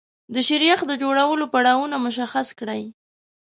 [0.33, 2.83] د شیریخ د جوړولو پړاوونه مشخص کړئ.